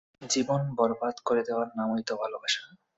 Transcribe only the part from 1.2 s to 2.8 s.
করে দেওয়ার নামইতো ভালোবাসা।